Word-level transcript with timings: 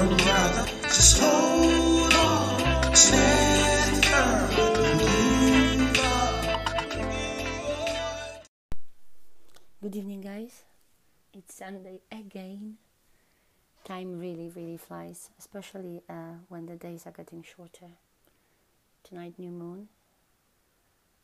Good 0.00 0.08
evening, 9.96 10.22
guys. 10.22 10.62
It's 11.34 11.54
Sunday 11.54 12.00
again. 12.10 12.78
Time 13.84 14.18
really, 14.18 14.48
really 14.48 14.78
flies, 14.78 15.28
especially 15.38 16.00
uh, 16.08 16.36
when 16.48 16.64
the 16.64 16.76
days 16.76 17.06
are 17.06 17.12
getting 17.12 17.42
shorter. 17.42 17.90
Tonight, 19.04 19.34
new 19.36 19.50
moon, 19.50 19.88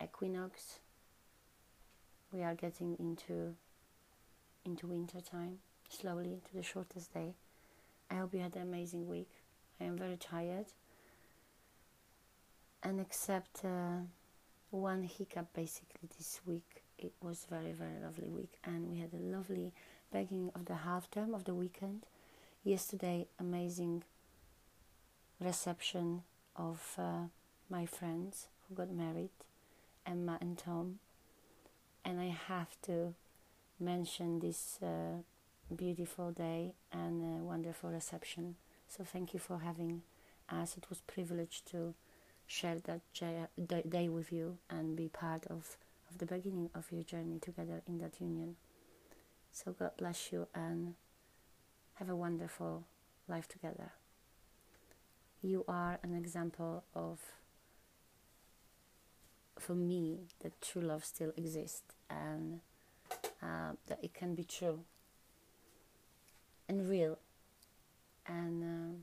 equinox. 0.05 0.81
We 2.31 2.43
are 2.43 2.55
getting 2.55 2.95
into 2.99 3.55
into 4.67 4.87
winter 4.87 5.23
time 5.23 5.61
slowly 5.89 6.43
to 6.51 6.55
the 6.55 6.63
shortest 6.63 7.15
day. 7.15 7.37
I 8.11 8.15
hope 8.15 8.35
you 8.35 8.41
had 8.41 8.57
an 8.57 8.63
amazing 8.63 9.09
week. 9.09 9.31
I 9.81 9.85
am 9.85 9.97
very 9.97 10.17
tired, 10.17 10.67
and 12.83 13.01
except 13.01 13.65
uh, 13.65 13.99
one 14.71 15.03
hiccup, 15.03 15.53
basically 15.55 16.09
this 16.17 16.41
week 16.47 16.83
it 16.99 17.13
was 17.21 17.47
very 17.51 17.73
very 17.73 17.99
lovely 18.03 18.29
week. 18.29 18.59
And 18.65 18.89
we 18.89 18.99
had 18.99 19.13
a 19.13 19.23
lovely 19.23 19.73
beginning 20.13 20.51
of 20.55 20.67
the 20.67 20.77
half 20.77 21.11
term 21.11 21.35
of 21.35 21.45
the 21.45 21.55
weekend. 21.55 22.07
Yesterday 22.65 23.27
amazing 23.39 24.03
reception 25.41 26.23
of 26.57 26.95
uh, 26.99 27.27
my 27.69 27.87
friends 27.87 28.49
who 28.69 28.75
got 28.75 28.91
married 28.91 29.31
emma 30.07 30.39
and 30.41 30.57
tom. 30.57 30.99
And 32.05 32.21
i 32.21 32.35
have 32.49 32.81
to 32.83 33.15
mention 33.79 34.39
this 34.39 34.79
uh, 34.83 35.23
beautiful 35.75 36.31
day 36.31 36.75
and 36.93 37.23
uh, 37.23 37.45
wonderful 37.45 37.91
reception 37.91 38.55
so 38.89 39.05
thank 39.05 39.35
you 39.35 39.41
for 39.41 39.59
having 39.59 40.03
us 40.49 40.77
it 40.77 40.87
was 40.89 41.01
privilege 41.01 41.63
to 41.65 41.95
share 42.47 42.77
that 42.77 43.01
day 43.91 44.09
with 44.09 44.33
you 44.33 44.59
and 44.71 44.97
be 44.97 45.09
part 45.09 45.45
of 45.47 45.77
of 46.11 46.19
the 46.19 46.27
beginning 46.27 46.71
of 46.75 46.87
your 46.91 47.03
journey 47.03 47.39
together 47.39 47.83
in 47.87 47.99
that 47.99 48.21
union. 48.21 48.57
So 49.53 49.73
God 49.73 49.93
bless 49.97 50.33
you 50.33 50.49
and 50.55 50.95
have 51.95 52.09
a 52.09 52.17
wonderful 52.17 52.85
life 53.29 53.49
together. 53.49 53.93
You 55.43 55.65
are 55.69 55.99
an 56.03 56.15
example 56.15 56.85
of, 56.95 57.21
for 59.59 59.75
me, 59.75 60.21
that 60.41 60.61
true 60.61 60.83
love 60.83 61.05
still 61.05 61.33
exists 61.37 61.83
and 62.11 62.61
uh, 63.43 63.73
that 63.87 63.99
it 64.03 64.15
can 64.15 64.35
be 64.35 64.45
true 64.45 64.81
and 66.69 66.89
real. 66.89 67.19
And 68.27 68.63
uh, 68.63 68.97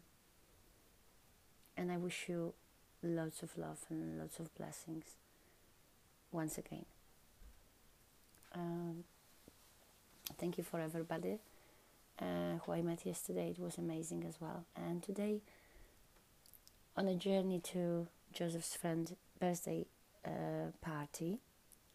and 1.77 1.91
I 1.91 1.97
wish 1.97 2.25
you 2.27 2.53
lots 3.01 3.43
of 3.43 3.57
love 3.57 3.79
and 3.89 4.19
lots 4.19 4.39
of 4.39 4.53
blessings 4.55 5.05
once 6.31 6.57
again. 6.57 6.85
Um, 8.53 9.03
thank 10.37 10.57
you 10.57 10.63
for 10.63 10.79
everybody 10.79 11.39
uh, 12.19 12.59
who 12.65 12.73
I 12.73 12.81
met 12.81 13.05
yesterday. 13.05 13.49
It 13.49 13.59
was 13.59 13.77
amazing 13.77 14.25
as 14.27 14.39
well. 14.39 14.65
And 14.75 15.01
today, 15.01 15.41
on 16.95 17.07
a 17.07 17.15
journey 17.15 17.59
to 17.71 18.07
Joseph's 18.33 18.75
friend 18.75 19.15
birthday 19.39 19.85
uh, 20.25 20.71
party, 20.81 21.39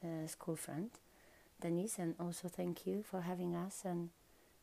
uh, 0.04 0.26
school 0.26 0.56
friend, 0.56 0.90
Denise, 1.60 1.98
and 1.98 2.14
also 2.20 2.48
thank 2.48 2.86
you 2.86 3.02
for 3.08 3.22
having 3.22 3.54
us 3.54 3.82
and 3.84 4.10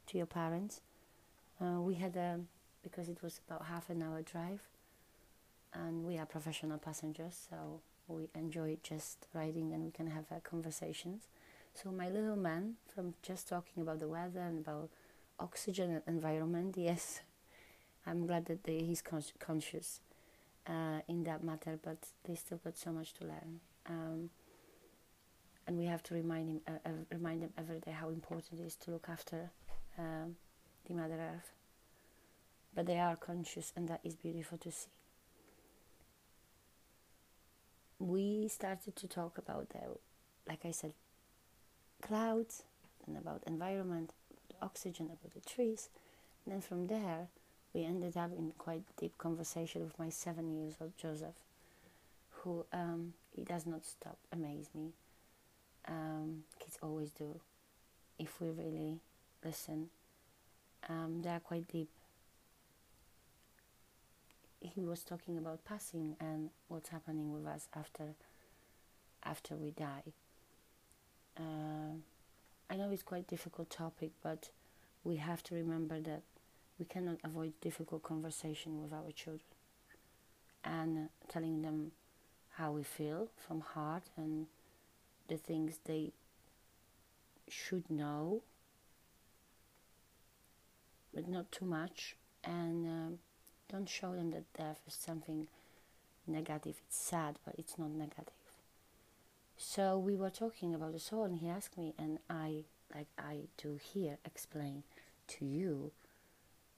to 0.08 0.18
your 0.18 0.28
parents. 0.28 0.82
Uh, 1.62 1.80
we 1.82 1.96
had 1.96 2.16
a 2.16 2.40
because 2.84 3.10
it 3.10 3.24
was 3.24 3.42
about 3.48 3.66
half 3.66 3.90
an 3.90 4.02
hour 4.04 4.22
drive, 4.22 4.62
and 5.74 6.04
we 6.06 6.18
are 6.18 6.26
professional 6.26 6.78
passengers, 6.78 7.48
so 7.50 7.82
we 8.08 8.30
enjoy 8.36 8.78
just 8.84 9.28
riding 9.34 9.74
and 9.74 9.84
we 9.84 9.92
can 9.92 10.08
have 10.08 10.26
uh, 10.32 10.40
conversations. 10.44 11.24
So 11.74 11.92
my 11.92 12.10
little 12.10 12.36
man, 12.36 12.76
from 12.94 13.16
just 13.22 13.50
talking 13.50 13.82
about 13.82 14.00
the 14.00 14.08
weather 14.08 14.40
and 14.40 14.60
about 14.60 14.90
oxygen 15.40 15.92
and 15.92 16.02
environment, 16.08 16.76
yes, 16.78 17.22
I'm 18.06 18.26
glad 18.28 18.46
that 18.46 18.64
they, 18.64 18.80
he's 18.80 19.02
con- 19.02 19.24
conscious 19.40 20.00
uh, 20.68 21.00
in 21.08 21.24
that 21.24 21.44
matter, 21.44 21.80
but 21.84 21.98
they 22.24 22.36
still 22.36 22.60
got 22.64 22.78
so 22.78 22.92
much 22.92 23.14
to 23.16 23.26
learn. 23.26 23.60
Um, 23.88 24.30
and 25.68 25.78
we 25.78 25.86
have 25.86 26.04
to 26.04 26.14
remind 26.14 26.50
him, 26.50 26.62
uh, 26.68 26.88
uh, 26.88 26.92
remind 27.12 27.42
them 27.42 27.54
every 27.58 27.80
day 27.80 27.92
how 27.92 28.10
important 28.10 28.60
it 28.60 28.64
is 28.64 28.76
to 28.76 28.92
look 28.92 29.08
after 29.10 29.50
um, 29.98 30.36
the 30.86 30.94
Mother 30.94 31.16
Earth. 31.16 31.52
But 32.76 32.86
they 32.86 33.00
are 33.00 33.16
conscious, 33.16 33.72
and 33.76 33.88
that 33.88 34.02
is 34.04 34.16
beautiful 34.16 34.58
to 34.60 34.72
see. 34.72 34.90
We 38.00 38.48
started 38.50 38.96
to 38.98 39.08
talk 39.08 39.38
about 39.38 39.70
the, 39.70 39.98
like 40.48 40.66
I 40.66 40.72
said, 40.72 40.94
clouds 42.02 42.64
and 43.08 43.18
about 43.18 43.44
environment, 43.48 44.12
about 44.50 44.66
oxygen, 44.66 45.06
about 45.06 45.34
the 45.34 45.50
trees. 45.50 45.90
And 46.46 46.54
then 46.54 46.62
from 46.62 46.88
there, 46.88 47.28
we 47.74 47.84
ended 47.84 48.18
up 48.18 48.32
in 48.38 48.52
quite 48.58 48.84
deep 48.98 49.18
conversation 49.18 49.84
with 49.84 49.98
my 49.98 50.10
seven 50.10 50.54
years 50.54 50.76
old 50.80 50.98
Joseph, 50.98 51.36
who 52.32 52.66
um, 52.72 53.14
he 53.36 53.44
does 53.44 53.66
not 53.66 53.86
stop 53.86 54.18
amaze 54.32 54.70
me. 54.74 54.92
Um, 55.88 56.44
kids 56.60 56.78
always 56.82 57.12
do, 57.12 57.40
if 58.18 58.40
we 58.42 58.50
really 58.50 59.00
listen. 59.44 59.90
Um, 60.88 61.22
they 61.22 61.30
are 61.30 61.40
quite 61.40 61.68
deep. 61.68 61.90
He 64.62 64.84
was 64.84 65.04
talking 65.04 65.38
about 65.38 65.64
passing 65.66 66.16
and 66.20 66.50
what's 66.68 66.90
happening 66.90 67.32
with 67.32 67.46
us 67.46 67.68
after 67.76 68.16
after 69.24 69.56
we 69.56 69.72
die. 69.72 70.14
Uh, 71.38 71.98
I 72.70 72.76
know 72.76 72.90
it's 72.92 73.04
quite 73.04 73.28
difficult 73.28 73.70
topic, 73.70 74.12
but 74.24 74.50
we 75.04 75.18
have 75.18 75.44
to 75.44 75.56
remember 75.56 76.00
that 76.00 76.22
we 76.80 76.86
cannot 76.86 77.18
avoid 77.24 77.54
difficult 77.62 78.04
conversation 78.04 78.82
with 78.82 78.94
our 78.94 79.12
children 79.12 79.42
and 80.64 81.10
telling 81.28 81.62
them 81.62 81.92
how 82.58 82.72
we 82.72 82.84
feel 82.84 83.30
from 83.36 83.62
heart 83.62 84.04
and 84.18 84.48
the 85.28 85.38
things 85.38 85.80
they 85.86 86.12
should 87.48 87.90
know, 87.90 88.42
but 91.16 91.28
not 91.28 91.52
too 91.52 91.66
much. 91.66 92.18
And 92.44 92.86
um, 92.86 93.20
don't 93.72 93.90
show 93.90 94.14
them 94.14 94.32
that 94.32 94.54
death 94.54 94.82
is 94.86 94.94
something 94.94 95.48
negative. 96.28 96.82
It's 96.86 96.98
sad, 96.98 97.40
but 97.46 97.56
it's 97.58 97.80
not 97.80 97.90
negative. 97.90 98.34
So 99.58 99.98
we 99.98 100.16
were 100.16 100.30
talking 100.30 100.76
about 100.76 100.92
the 100.92 101.00
soul, 101.00 101.24
and 101.24 101.38
he 101.38 101.48
asked 101.48 101.78
me, 101.78 101.94
and 101.98 102.20
I, 102.30 102.66
like 102.94 103.08
I 103.18 103.48
do 103.58 103.80
here, 103.82 104.18
explain 104.26 104.84
to 105.28 105.46
you 105.46 105.92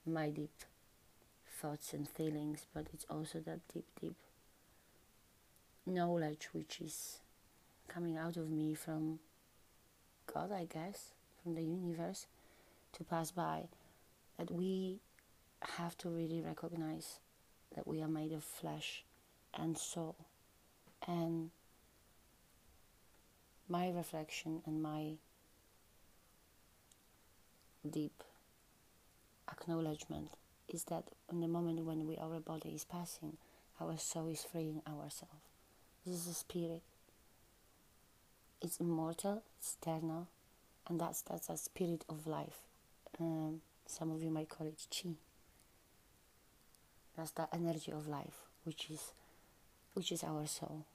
my 0.06 0.30
deep 0.30 0.64
thoughts 1.60 1.92
and 1.94 2.08
feelings, 2.08 2.68
but 2.74 2.86
it's 2.94 3.06
also 3.10 3.40
that 3.40 3.60
deep, 3.74 3.88
deep 4.00 4.16
knowledge 5.86 6.50
which 6.52 6.80
is 6.82 7.20
coming 7.88 8.18
out 8.18 8.38
of 8.38 8.50
me 8.50 8.76
from 8.76 9.20
God, 10.32 10.52
I 10.52 10.66
guess, 10.66 11.12
from 11.42 11.56
the 11.56 11.64
universe 11.64 12.28
to 12.94 13.04
pass 13.04 13.32
by. 13.32 13.70
That 14.38 14.52
we 14.52 15.00
have 15.62 15.98
to 16.00 16.10
really 16.10 16.42
recognize 16.42 17.20
that 17.76 17.88
we 17.88 18.02
are 18.02 18.08
made 18.08 18.32
of 18.32 18.44
flesh 18.44 19.04
and 19.54 19.78
soul. 19.78 20.16
And 21.08 21.52
my 23.68 23.90
reflection 23.90 24.62
and 24.66 24.82
my 24.82 25.14
deep 27.90 28.24
acknowledgement 29.52 30.32
is 30.68 30.84
that 30.86 31.06
in 31.32 31.40
the 31.40 31.48
moment 31.48 31.86
when 31.86 32.06
we, 32.08 32.18
our 32.18 32.40
body 32.40 32.70
is 32.70 32.84
passing, 32.84 33.38
our 33.80 33.98
soul 33.98 34.28
is 34.28 34.44
freeing 34.44 34.82
ourselves. 34.88 35.48
This 36.06 36.16
is 36.16 36.28
a 36.28 36.34
spirit. 36.34 36.82
It's 38.62 38.78
immortal, 38.78 39.44
it's 39.60 39.78
eternal, 39.82 40.28
and 40.88 41.00
that's 41.00 41.22
that's 41.22 41.50
a 41.50 41.58
spirit 41.58 42.04
of 42.10 42.26
life. 42.26 42.58
Um, 43.20 43.62
some 43.90 44.12
of 44.12 44.22
you 44.22 44.30
might 44.30 44.50
call 44.50 44.68
it 44.68 44.86
chi. 44.92 45.10
That's 47.16 47.32
the 47.32 47.48
energy 47.54 47.92
of 47.92 48.08
life, 48.08 48.46
which 48.64 48.90
is 48.90 49.14
which 49.94 50.12
is 50.12 50.24
our 50.24 50.46
soul. 50.46 50.86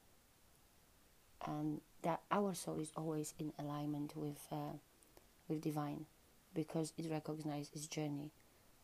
And 1.45 1.81
that 2.03 2.21
our 2.31 2.55
soul 2.55 2.79
is 2.79 2.93
always 2.97 3.35
in 3.39 3.53
alignment 3.59 4.17
with 4.17 4.47
uh, 4.53 4.77
with 5.49 5.63
divine 5.63 6.07
because 6.55 6.93
it 6.97 7.11
recognizes 7.11 7.71
its 7.75 7.87
journey. 7.87 8.31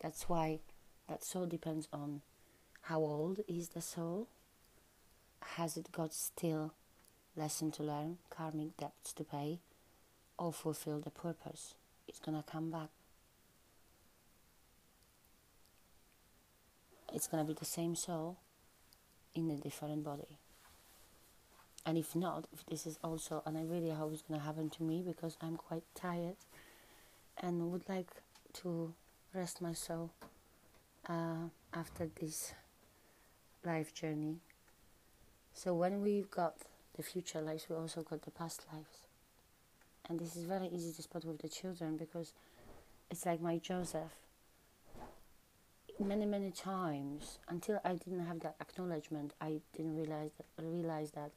That's 0.00 0.28
why 0.28 0.60
that 1.08 1.22
soul 1.22 1.46
depends 1.46 1.88
on 1.93 2.22
how 2.82 3.00
old 3.00 3.40
is 3.46 3.69
the 3.70 3.81
soul. 3.81 4.28
Has 5.56 5.76
it 5.76 5.93
got 5.93 6.12
still 6.12 6.75
lesson 7.37 7.70
to 7.72 7.82
learn 7.82 8.19
karmic 8.31 8.76
debts 8.76 9.12
to 9.12 9.25
pay 9.25 9.60
or 10.38 10.52
fulfill 10.52 11.00
the 11.00 11.10
purpose? 11.10 11.75
It's 12.08 12.19
gonna 12.19 12.44
come 12.50 12.70
back 12.70 12.88
it's 17.12 17.26
gonna 17.26 17.44
be 17.44 17.55
the 17.55 17.64
same 17.64 17.94
soul 17.94 18.37
in 19.34 19.50
a 19.50 19.56
different 19.56 20.05
body. 20.05 20.38
And 21.87 21.96
if 21.96 22.14
not, 22.14 22.46
if 22.52 22.66
this 22.66 22.87
is 22.87 22.99
also, 23.02 23.43
and 23.46 23.56
I 23.56 23.62
really 23.62 23.90
hope 23.90 24.12
it's 24.12 24.22
gonna 24.22 24.43
happen 24.43 24.69
to 24.70 24.82
me 24.82 25.02
because 25.06 25.37
I'm 25.40 25.56
quite 25.56 25.84
tired 25.94 26.37
and 27.38 27.70
would 27.72 27.88
like 27.88 28.10
to 28.55 28.93
rest 29.34 29.60
my 29.62 29.72
soul 29.72 30.10
uh, 31.08 31.49
after 31.72 32.10
this 32.20 32.52
life 33.64 33.94
journey. 33.94 34.37
So 35.55 35.75
when 35.75 36.02
we've 36.02 36.31
got 36.31 36.56
the 36.96 37.02
future 37.02 37.40
lives, 37.40 37.66
we 37.69 37.76
also 37.76 38.02
got 38.02 38.22
the 38.22 38.31
past 38.31 38.66
lives. 38.72 39.05
And 40.08 40.19
this 40.19 40.37
is 40.37 40.44
very 40.44 40.69
easy 40.69 40.93
to 40.93 41.02
spot 41.02 41.25
with 41.25 41.40
the 41.40 41.49
children 41.49 41.96
because 41.96 42.32
it's 43.10 43.26
like 43.26 43.40
my 43.40 43.58
Joseph. 43.58 44.12
Many, 46.00 46.27
many 46.27 46.53
times, 46.53 47.41
until 47.49 47.81
I 47.85 47.95
didn't 47.95 48.25
have 48.27 48.39
that 48.41 48.55
acknowledgement, 48.61 49.33
I 49.41 49.61
didn't 49.77 49.97
realize 49.97 50.31
that, 50.37 50.47
realize 50.65 51.11
that. 51.12 51.33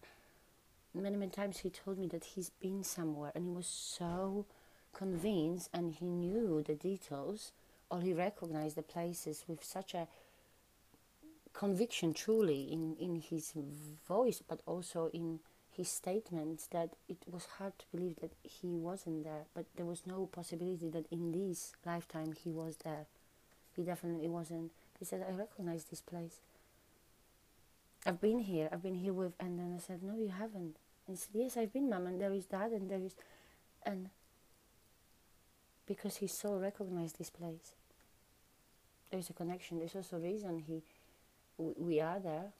Many, 0.93 1.17
many 1.17 1.31
times 1.31 1.59
he 1.59 1.71
told 1.71 1.97
me 1.97 2.05
that 2.07 2.23
he's 2.23 2.51
been 2.51 2.83
somewhere 2.83 3.31
and 3.33 3.45
he 3.45 3.51
was 3.51 3.65
so 3.65 4.45
convinced 4.93 5.69
and 5.73 5.93
he 5.93 6.05
knew 6.05 6.61
the 6.61 6.75
details 6.75 7.53
or 7.89 8.01
he 8.01 8.13
recognized 8.13 8.75
the 8.75 8.83
places 8.83 9.45
with 9.47 9.63
such 9.63 9.95
a 9.95 10.07
conviction 11.53 12.13
truly 12.13 12.71
in, 12.71 12.95
in 12.99 13.15
his 13.15 13.53
voice 14.07 14.43
but 14.47 14.61
also 14.67 15.09
in 15.13 15.39
his 15.71 15.89
statements 15.89 16.67
that 16.67 16.89
it 17.09 17.17
was 17.25 17.47
hard 17.57 17.73
to 17.79 17.85
believe 17.91 18.17
that 18.21 18.33
he 18.43 18.75
wasn't 18.75 19.23
there 19.23 19.45
but 19.55 19.65
there 19.75 19.85
was 19.85 20.05
no 20.05 20.27
possibility 20.31 20.89
that 20.89 21.05
in 21.09 21.31
this 21.31 21.73
lifetime 21.85 22.33
he 22.43 22.51
was 22.51 22.77
there 22.83 23.05
he 23.75 23.83
definitely 23.83 24.29
wasn't. 24.29 24.71
He 24.99 25.05
said 25.05 25.25
i 25.27 25.31
recognize 25.31 25.85
this 25.85 26.01
place. 26.01 26.39
I've 28.05 28.21
been 28.21 28.39
here. 28.39 28.69
I've 28.71 28.83
been 28.83 28.95
here 28.95 29.13
with 29.13 29.33
and 29.39 29.59
then 29.59 29.73
i 29.75 29.79
said 29.79 30.03
no 30.03 30.15
you 30.15 30.29
haven't. 30.29 30.77
And 31.07 31.09
he 31.09 31.15
said 31.15 31.31
yes 31.33 31.57
i've 31.57 31.73
been 31.73 31.89
mom 31.89 32.07
and 32.07 32.19
there 32.19 32.33
is 32.33 32.45
dad, 32.45 32.71
and 32.71 32.89
there 32.89 33.03
is 33.03 33.15
and 33.83 34.09
because 35.87 36.17
he 36.17 36.27
so 36.27 36.55
recognized 36.55 37.17
this 37.17 37.29
place 37.29 37.73
there's 39.11 39.29
a 39.29 39.33
connection. 39.33 39.79
There's 39.79 39.95
also 39.95 40.17
a 40.17 40.19
reason 40.19 40.63
he 40.65 40.81
we 41.57 41.99
are 41.99 42.19
there. 42.19 42.53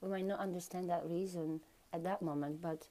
We 0.00 0.08
might 0.10 0.26
not 0.26 0.40
understand 0.40 0.90
that 0.90 1.08
reason 1.08 1.60
at 1.92 2.04
that 2.04 2.20
moment, 2.20 2.60
but 2.60 2.88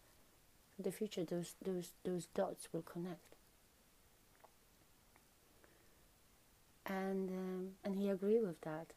in 0.77 0.83
the 0.83 0.91
future 0.91 1.23
those 1.23 1.55
those 1.63 1.91
those 2.03 2.27
dots 2.27 2.69
will 2.73 2.81
connect. 2.81 3.35
And 6.87 7.29
um, 7.29 7.67
and 7.83 7.95
he 7.97 8.09
agreed 8.09 8.43
with 8.43 8.61
that. 8.61 8.87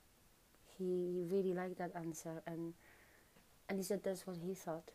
He 0.79 1.25
really 1.31 1.53
liked 1.53 1.79
that 1.79 1.93
answer, 1.95 2.43
and 2.47 2.75
and 3.69 3.79
he 3.79 3.85
said 3.85 4.03
that's 4.05 4.27
what 4.27 4.37
he 4.39 4.55
thought. 4.55 4.91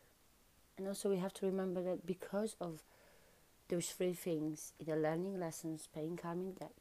And 0.78 0.88
also 0.88 1.10
we 1.10 1.18
have 1.18 1.34
to 1.36 1.46
remember 1.46 1.82
that 1.84 2.06
because 2.06 2.56
of 2.60 2.84
those 3.70 3.88
three 3.88 4.14
things, 4.14 4.74
either 4.80 4.96
learning 4.96 5.40
lessons, 5.40 5.88
paying 5.94 6.18
karmic 6.18 6.60
debt, 6.60 6.74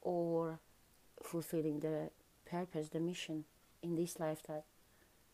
or 0.00 0.58
fulfilling 1.22 1.80
the 1.80 2.10
purpose, 2.44 2.88
the 2.88 3.00
mission 3.00 3.44
in 3.82 3.96
this 3.96 4.18
lifetime, 4.20 4.62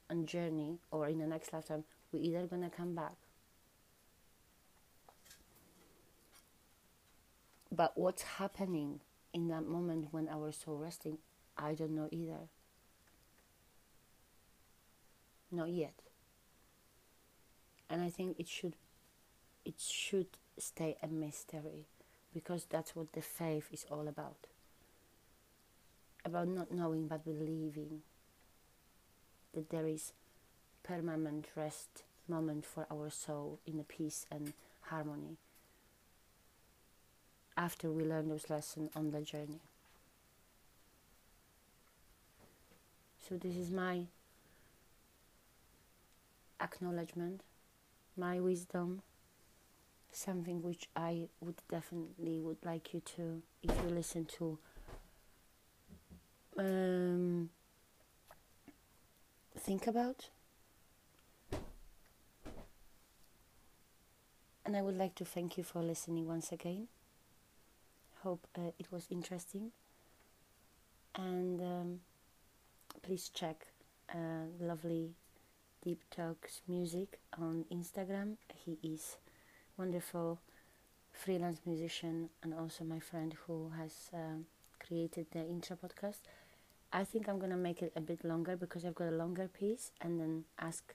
and 0.09 0.26
journey 0.26 0.79
or 0.91 1.09
in 1.09 1.19
the 1.19 1.26
next 1.26 1.53
lifetime 1.53 1.85
we're 2.12 2.23
either 2.23 2.47
gonna 2.47 2.71
come 2.71 2.94
back 2.94 3.17
but 7.71 7.97
what's 7.97 8.23
happening 8.23 9.00
in 9.32 9.48
that 9.48 9.66
moment 9.66 10.08
when 10.10 10.28
our 10.28 10.52
soul 10.52 10.76
resting 10.78 11.19
i 11.56 11.75
don't 11.75 11.94
know 11.94 12.08
either. 12.10 12.48
Not 15.50 15.70
yet. 15.70 15.94
And 17.90 18.02
i 18.02 18.10
think 18.10 18.38
it 18.38 18.48
should 18.48 18.76
it 19.64 19.80
should 19.80 20.28
stay 20.58 20.96
a 21.02 21.08
mystery 21.08 21.86
because 22.32 22.66
that's 22.69 22.94
what 22.94 23.12
the 23.12 23.22
faith 23.22 23.69
is 23.72 23.86
all 23.90 24.08
about. 24.08 24.46
About 26.25 26.48
not 26.48 26.70
knowing 26.70 27.08
but 27.08 27.25
believing 27.25 28.02
that 29.54 29.70
there 29.70 29.86
is 29.86 30.12
permanent 30.82 31.46
rest 31.56 32.04
moment 32.28 32.64
for 32.64 32.86
our 32.90 33.10
soul 33.10 33.58
in 33.66 33.78
the 33.78 33.84
peace 33.84 34.26
and 34.30 34.52
harmony 34.82 35.38
after 37.58 37.90
we 37.90 38.05
learn 38.05 38.28
those 38.28 38.49
lessons 38.49 38.88
on 38.94 39.10
the 39.10 39.20
journey. 39.20 39.60
So 43.28 43.37
this 43.37 43.56
is 43.56 43.70
my 43.70 44.05
acknowledgement, 46.60 47.43
my 48.16 48.38
wisdom, 48.38 49.02
something 50.12 50.62
which 50.62 50.88
I 50.96 51.28
would 51.40 51.56
definitely 51.69 52.38
would 52.38 52.64
like 52.64 52.94
you 52.94 53.00
to, 53.16 53.43
if 53.62 53.70
you 53.70 53.90
listen 53.90 54.25
to, 54.38 54.58
um, 56.56 57.50
think 59.58 59.88
about. 59.88 60.31
And 64.64 64.76
I 64.76 64.82
would 64.82 64.96
like 64.96 65.16
to 65.16 65.25
thank 65.25 65.58
you 65.58 65.64
for 65.64 65.82
listening 65.82 66.28
once 66.28 66.52
again. 66.52 66.88
Hope 68.23 68.47
uh, 68.56 68.73
it 68.79 68.91
was 68.91 69.06
interesting. 69.11 69.70
And 71.15 71.61
um, 71.61 72.00
please 73.03 73.31
check 73.32 73.67
uh, 74.12 74.47
lovely 74.61 75.15
Deep 75.82 76.03
Talks 76.11 76.62
music 76.67 77.20
on 77.38 77.65
Instagram. 77.73 78.37
He 78.55 78.79
is 78.82 79.17
wonderful 79.76 80.41
freelance 81.12 81.61
musician 81.65 82.31
and 82.43 82.55
also 82.55 82.85
my 82.85 82.99
friend 82.99 83.35
who 83.47 83.70
has 83.76 84.11
um, 84.12 84.47
created 84.85 85.26
the 85.32 85.41
intro 85.41 85.76
podcast. 85.76 86.21
I 86.93 87.05
think 87.05 87.29
I'm 87.29 87.38
gonna 87.38 87.56
make 87.56 87.82
it 87.82 87.93
a 87.97 88.00
bit 88.00 88.25
longer 88.25 88.56
because 88.56 88.85
I've 88.85 88.94
got 88.94 89.09
a 89.09 89.17
longer 89.17 89.49
piece 89.49 89.93
and 90.00 90.19
then 90.19 90.44
ask 90.59 90.94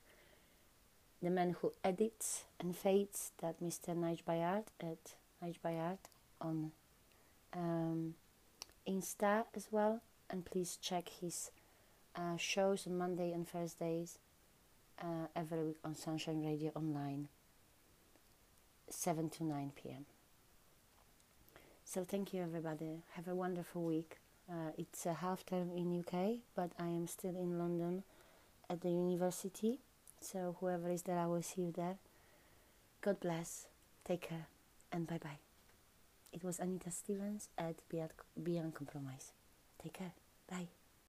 the 1.22 1.30
man 1.30 1.56
who 1.62 1.72
edits 1.84 2.44
and 2.60 2.76
fades 2.76 3.32
that 3.42 3.62
Mr. 3.62 3.96
Nige 3.96 4.24
Byard 4.24 4.66
at 4.82 5.16
Nige 5.42 5.60
Byard 5.64 6.00
on 6.42 6.72
um, 7.56 8.16
Insta 8.88 9.46
as 9.56 9.68
well 9.72 10.02
and 10.30 10.46
please 10.46 10.78
check 10.82 11.10
his 11.22 11.52
uh, 12.16 12.38
shows 12.38 12.88
on 12.88 12.98
Monday 12.98 13.32
and 13.32 13.48
Thursdays 13.48 14.18
uh, 15.02 15.28
every 15.36 15.64
week 15.64 15.78
on 15.84 15.96
Sunshine 15.96 16.44
Radio 16.46 16.72
Online 16.76 17.28
7 18.90 19.30
to 19.30 19.44
9 19.44 19.72
p.m. 19.76 20.06
So 21.86 22.04
thank 22.04 22.34
you 22.34 22.42
everybody. 22.42 23.04
Have 23.16 23.28
a 23.28 23.36
wonderful 23.36 23.84
week. 23.84 24.18
Uh, 24.50 24.72
it's 24.78 25.06
a 25.06 25.14
half 25.14 25.46
term 25.46 25.72
in 25.72 26.00
UK, 26.00 26.40
but 26.56 26.72
I 26.80 26.88
am 26.88 27.08
still 27.08 27.36
in 27.36 27.58
London 27.58 28.04
at 28.70 28.82
the 28.82 28.90
university. 28.90 29.80
So 30.20 30.58
whoever 30.60 30.90
is 30.90 31.04
there, 31.04 31.20
I 31.20 31.26
will 31.28 31.42
see 31.42 31.62
you 31.62 31.72
there. 31.72 31.98
God 33.02 33.20
bless. 33.20 33.68
Take 34.06 34.22
care 34.30 34.48
and 34.92 35.08
bye 35.08 35.20
bye. 35.22 35.43
It 36.34 36.44
was 36.44 36.60
Anita 36.60 36.92
Stevens 36.92 37.50
at 37.58 37.76
Beyond 37.90 38.74
Compromise. 38.76 39.32
Take 39.82 39.94
care. 39.94 40.14
Bye. 40.50 40.68